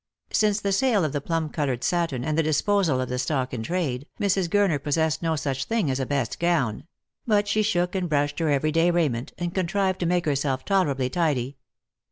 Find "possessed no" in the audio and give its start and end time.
4.81-5.35